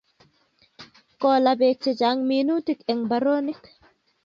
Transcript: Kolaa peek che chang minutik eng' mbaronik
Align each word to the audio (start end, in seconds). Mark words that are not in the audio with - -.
Kolaa 1.21 1.59
peek 1.59 1.77
che 1.83 1.91
chang 1.99 2.19
minutik 2.29 2.79
eng' 2.89 3.03
mbaronik 3.05 3.61